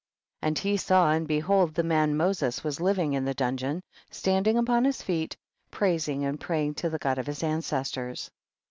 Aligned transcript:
36. 0.41 0.47
And 0.49 0.59
he 0.67 0.77
saw, 0.77 1.11
and 1.11 1.27
behold 1.27 1.75
the 1.75 1.83
man 1.83 2.17
Moses 2.17 2.63
was 2.63 2.81
living 2.81 3.13
in 3.13 3.23
the 3.23 3.35
dun 3.35 3.55
geon, 3.55 3.81
standing 4.09 4.57
upon 4.57 4.83
his 4.83 5.03
feet, 5.03 5.37
praising 5.69 6.25
and 6.25 6.41
praying 6.41 6.73
to 6.81 6.89
the 6.89 6.97
God 6.97 7.19
of 7.19 7.27
his 7.27 7.43
ances 7.43 7.93
tors. 7.93 8.31